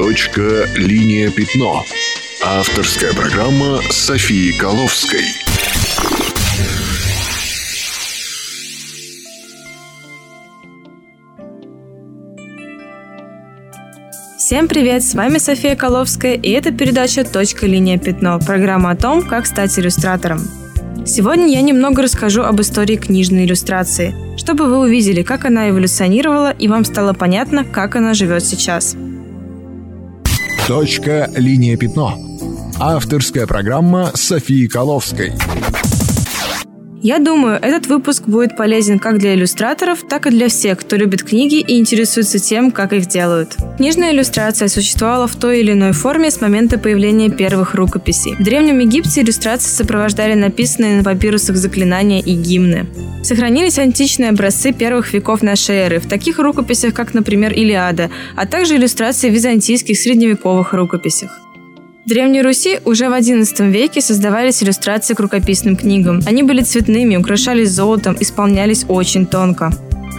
[0.00, 1.84] Точка «Линия пятно».
[2.44, 5.24] Авторская программа Софии Коловской.
[14.38, 17.66] Всем привет, с вами София Коловская, и это передача «Точка.
[17.66, 17.98] Линия.
[17.98, 20.48] Пятно»– программа о том, как стать иллюстратором.
[21.04, 26.68] Сегодня я немного расскажу об истории книжной иллюстрации, чтобы вы увидели, как она эволюционировала, и
[26.68, 28.94] вам стало понятно, как она живет сейчас.
[30.68, 31.78] Точка «Линия.
[31.78, 32.18] Пятно».
[32.78, 35.32] Авторская программа Софии Коловской.
[37.00, 41.22] Я думаю, этот выпуск будет полезен как для иллюстраторов, так и для всех, кто любит
[41.22, 43.54] книги и интересуется тем, как их делают.
[43.76, 48.34] Книжная иллюстрация существовала в той или иной форме с момента появления первых рукописей.
[48.34, 52.86] В Древнем Египте иллюстрации сопровождали написанные на папирусах заклинания и гимны.
[53.22, 58.74] Сохранились античные образцы первых веков нашей эры в таких рукописях, как, например, Илиада, а также
[58.74, 61.30] иллюстрации византийских средневековых рукописях.
[62.08, 66.22] В Древней Руси уже в XI веке создавались иллюстрации к рукописным книгам.
[66.24, 69.74] Они были цветными, украшались золотом, исполнялись очень тонко.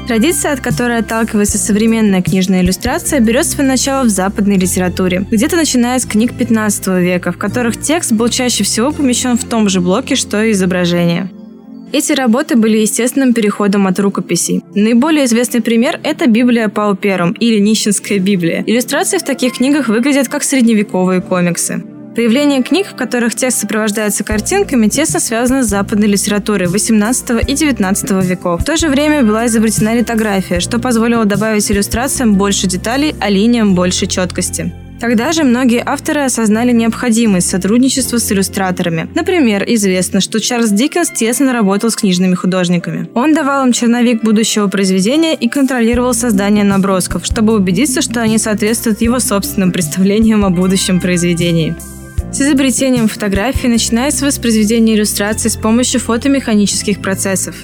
[0.05, 5.97] Традиция, от которой отталкивается современная книжная иллюстрация, берет свое начало в западной литературе, где-то начиная
[5.97, 10.13] с книг 15 века, в которых текст был чаще всего помещен в том же блоке,
[10.13, 11.31] что и изображение.
[11.91, 14.63] Эти работы были естественным переходом от рукописей.
[14.75, 18.63] Наиболее известный пример– это Библия Пау Перум или Нищенская Библия.
[18.67, 21.83] Иллюстрации в таких книгах выглядят как средневековые комиксы.
[22.15, 28.25] Появление книг, в которых текст сопровождается картинками, тесно связано с западной литературой XVIII и XIX
[28.25, 28.61] веков.
[28.61, 33.73] В то же время была изобретена литография, что позволило добавить иллюстрациям больше деталей, а линиям
[33.73, 34.73] больше четкости.
[35.00, 39.09] Тогда же многие авторы осознали необходимость сотрудничества с иллюстраторами.
[39.16, 43.09] Например, известно, что Чарльз Диккенс тесно работал с книжными художниками.
[43.14, 49.02] Он давал им черновик будущего произведения и контролировал создание набросков, чтобы убедиться, что они соответствуют
[49.02, 51.75] его собственным представлениям о будущем произведении.
[52.31, 57.55] С изобретением фотографии начинается воспроизведение иллюстраций с помощью фотомеханических процессов.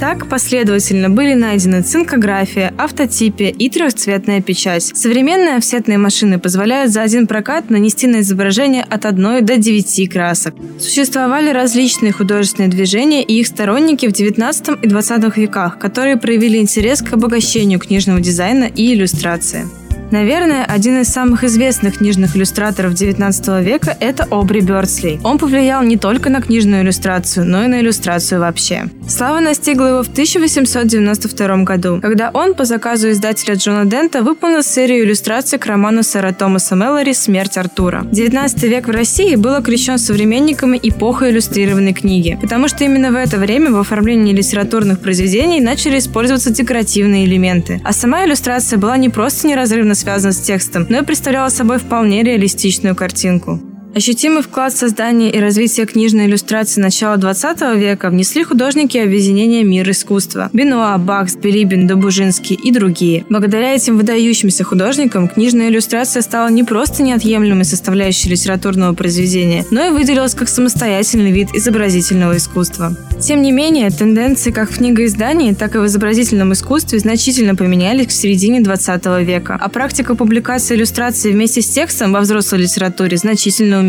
[0.00, 4.84] Так последовательно были найдены цинкография, автотипия и трехцветная печать.
[4.94, 10.54] Современные офсетные машины позволяют за один прокат нанести на изображение от 1 до 9 красок.
[10.78, 17.02] Существовали различные художественные движения и их сторонники в 19 и 20 веках, которые проявили интерес
[17.02, 19.66] к обогащению книжного дизайна и иллюстрации.
[20.10, 25.20] Наверное, один из самых известных книжных иллюстраторов XIX века– это Обри Бёрдсли.
[25.22, 28.88] Он повлиял не только на книжную иллюстрацию, но и на иллюстрацию вообще.
[29.06, 35.04] Слава настигла его в 1892 году, когда он по заказу издателя Джона Дента выполнил серию
[35.04, 38.02] иллюстраций к роману сэра Томаса Мэллори «Смерть Артура».
[38.10, 43.36] XIX век в России был окрещен современниками эпохи иллюстрированной книги, потому что именно в это
[43.36, 47.80] время в оформлении литературных произведений начали использоваться декоративные элементы.
[47.84, 52.22] А сама иллюстрация была не просто неразрывно связана с текстом, но и представляла собой вполне
[52.22, 53.60] реалистичную картинку.
[53.98, 59.90] Ощутимый вклад в создание и развитие книжной иллюстрации начала 20 века внесли художники объединения «Мир
[59.90, 63.26] искусства»– Бенуа, Бакс, Билибин, Добужинский и другие.
[63.28, 69.90] Благодаря этим выдающимся художникам книжная иллюстрация стала не просто неотъемлемой составляющей литературного произведения, но и
[69.90, 72.96] выделилась как самостоятельный вид изобразительного искусства.
[73.20, 78.12] Тем не менее, тенденции как в книгоиздании, так и в изобразительном искусстве значительно поменялись к
[78.12, 83.87] середине 20 века, а практика публикации иллюстраций вместе с текстом во взрослой литературе значительно уменьшилась,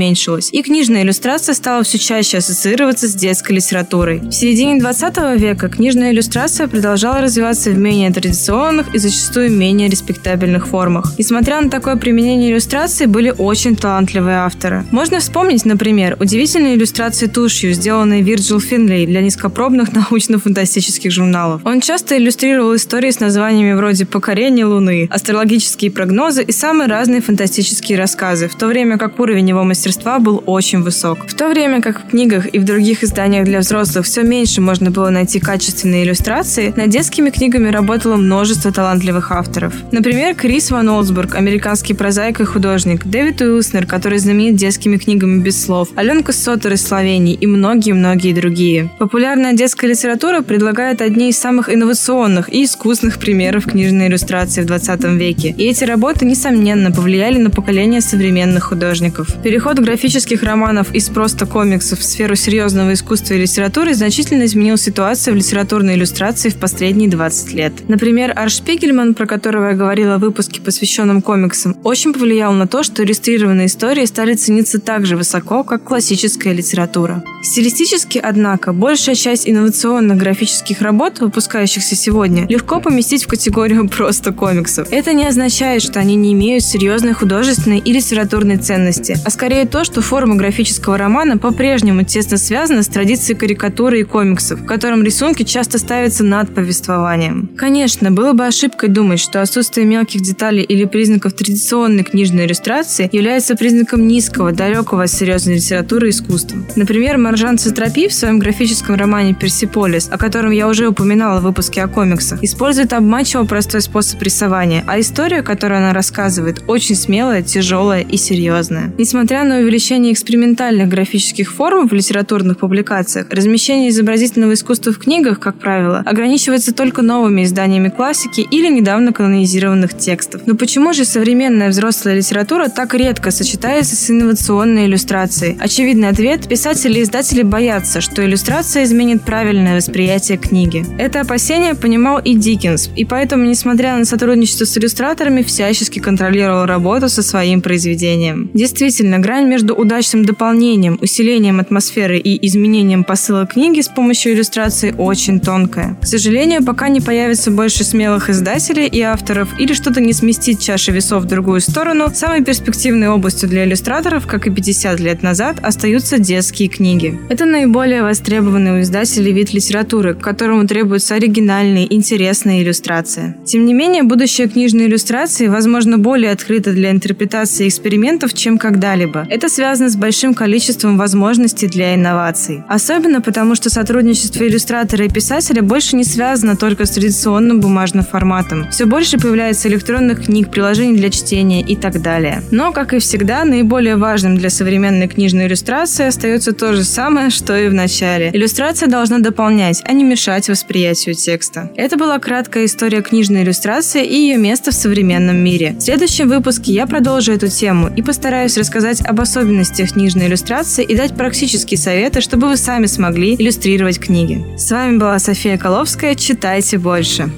[0.51, 4.19] и книжная иллюстрация стала все чаще ассоциироваться с детской литературой.
[4.19, 10.67] В середине 20 века книжная иллюстрация продолжала развиваться в менее традиционных и зачастую менее респектабельных
[10.67, 11.13] формах.
[11.17, 14.85] Несмотря на такое применение иллюстрации, были очень талантливые авторы.
[14.91, 21.61] Можно вспомнить, например, удивительные иллюстрации тушью, сделанные Вирджил Финлей для низкопробных научно-фантастических журналов.
[21.65, 27.97] Он часто иллюстрировал истории с названиями вроде «Покорение Луны», астрологические прогнозы и самые разные фантастические
[27.97, 31.19] рассказы, в то время как уровень его мастерства мастерства был очень высок.
[31.25, 34.91] В то время как в книгах и в других изданиях для взрослых все меньше можно
[34.91, 39.73] было найти качественные иллюстрации, над детскими книгами работало множество талантливых авторов.
[39.93, 45.63] Например, Крис Ван Олсбург, американский прозаик и художник, Дэвид Уилснер, который знаменит детскими книгами без
[45.63, 48.91] слов, Аленка Сотер из Словении и многие-многие другие.
[48.99, 55.03] Популярная детская литература предлагает одни из самых инновационных и искусных примеров книжной иллюстрации в 20
[55.15, 55.55] веке.
[55.57, 59.29] И эти работы, несомненно, повлияли на поколение современных художников.
[59.41, 64.77] Переход Переход графических романов из просто комиксов в сферу серьезного искусства и литературы значительно изменил
[64.77, 67.73] ситуацию в литературной иллюстрации в последние 20 лет.
[67.87, 72.81] Например, Арш Шпигельман, про которого я говорила в выпуске, посвященном комиксам, очень повлиял на то,
[72.81, 77.23] что иллюстрированные истории стали цениться так же высоко, как классическая литература.
[77.43, 84.87] Стилистически, однако, большая часть инновационных графических работ, выпускающихся сегодня, легко поместить в категорию просто комиксов.
[84.89, 89.83] Это не означает, что они не имеют серьезной художественной и литературной ценности, а скорее то,
[89.83, 95.43] что форма графического романа по-прежнему тесно связана с традицией карикатуры и комиксов, в котором рисунки
[95.43, 97.49] часто ставятся над повествованием.
[97.57, 103.55] Конечно, было бы ошибкой думать, что отсутствие мелких деталей или признаков традиционной книжной иллюстрации является
[103.55, 106.59] признаком низкого, далекого от серьезной литературы и искусства.
[106.75, 111.83] Например, Маржан Цитропи в своем графическом романе «Персиполис», о котором я уже упоминала в выпуске
[111.83, 118.01] о комиксах, использует обманчиво простой способ рисования, а история, которую она рассказывает, очень смелая, тяжелая
[118.01, 118.93] и серьезная.
[118.97, 125.57] Несмотря на увеличение экспериментальных графических форм в литературных публикациях, размещение изобразительного искусства в книгах, как
[125.57, 130.43] правило, ограничивается только новыми изданиями классики или недавно канонизированных текстов.
[130.45, 135.57] Но почему же современная взрослая литература так редко сочетается с инновационной иллюстрацией?
[135.59, 140.85] Очевидный ответ– писатели и издатели боятся, что иллюстрация изменит правильное восприятие книги.
[140.97, 147.09] Это опасение понимал и Диккенс, и поэтому, несмотря на сотрудничество с иллюстраторами, всячески контролировал работу
[147.09, 148.49] со своим произведением.
[148.53, 155.39] Действительно, грань между удачным дополнением, усилением атмосферы и изменением посыла книги с помощью иллюстрации очень
[155.39, 155.97] тонкая.
[156.01, 160.91] К сожалению, пока не появится больше смелых издателей и авторов или что-то не сместит чаши
[160.91, 166.19] весов в другую сторону, самой перспективной областью для иллюстраторов, как и 50 лет назад, остаются
[166.19, 167.19] детские книги.
[167.29, 173.35] Это наиболее востребованный у издателей вид литературы, к которому требуются оригинальные, интересные иллюстрации.
[173.45, 179.27] Тем не менее, будущее книжной иллюстрации, возможно, более открыто для интерпретации экспериментов, чем когда-либо.
[179.29, 182.63] Это связано с большим количеством возможностей для инноваций.
[182.67, 188.71] Особенно потому, что сотрудничество иллюстратора и писателя больше не связано только с традиционным бумажным форматом.
[188.71, 192.41] Все больше появляется электронных книг, приложений для чтения и так далее.
[192.49, 197.55] Но, как и всегда, наиболее важным для современной книжной иллюстрации остается то же самое, что
[197.55, 198.31] и в начале.
[198.33, 201.69] Иллюстрация должна дополнять, а не мешать восприятию текста.
[201.75, 205.75] Это была краткая история книжной иллюстрации и ее место в современном мире.
[205.77, 210.95] В следующем выпуске я продолжу эту тему и постараюсь рассказать об особенностях книжной иллюстрации и
[210.95, 214.45] дать практические советы, чтобы вы сами смогли иллюстрировать книги.
[214.57, 216.15] С вами была София Коловская.
[216.15, 217.29] Читайте больше.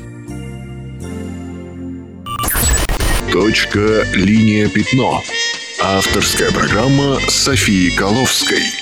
[3.32, 5.22] Точка, линия, пятно.
[5.82, 8.81] Авторская программа Софии Коловской.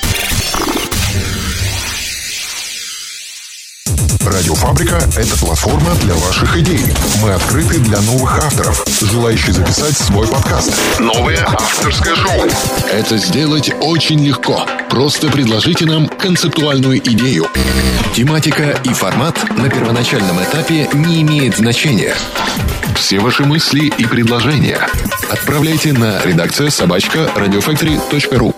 [4.25, 6.81] Радиофабрика– это платформа для ваших идей.
[7.21, 10.73] Мы открыты для новых авторов, желающих записать свой подкаст.
[10.99, 12.47] Новое авторское шоу.
[12.91, 14.65] Это сделать очень легко.
[14.89, 17.47] Просто предложите нам концептуальную идею.
[18.13, 22.15] Тематика и формат на первоначальном этапе не имеет значения.
[22.95, 24.79] Все ваши мысли и предложения
[25.29, 28.53] отправляйте на редакция собачка радиофактори.ру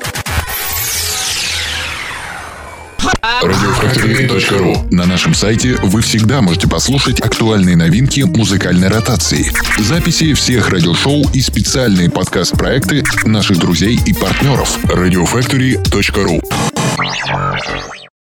[3.92, 11.30] Радиофактори.ру На нашем сайте вы всегда можете послушать актуальные новинки музыкальной ротации, записи всех радиошоу
[11.34, 14.78] и специальные подкаст-проекты наших друзей и партнеров.
[14.86, 16.42] Радиофактори.ру